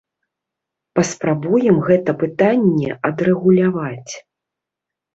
[0.99, 4.13] Паспрабуем гэта пытанне адрэгуляваць.